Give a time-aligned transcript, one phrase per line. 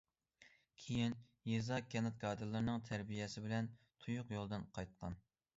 [0.83, 1.13] كېيىن
[1.49, 3.71] يېزا، كەنت كادىرلىرىنىڭ تەربىيەسى بىلەن
[4.07, 5.25] تۇيۇق يولدىن قايتقان.